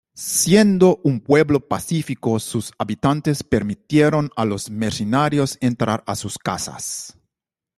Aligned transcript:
Siendo 0.15 0.99
un 1.03 1.19
pueblo 1.19 1.67
pacífico, 1.67 2.39
sus 2.39 2.71
habitantes 2.79 3.43
permitieron 3.43 4.31
a 4.35 4.45
los 4.45 4.71
mercenarios 4.71 5.59
entrar 5.61 6.03
a 6.07 6.15
sus 6.15 6.39
casas. 6.39 7.19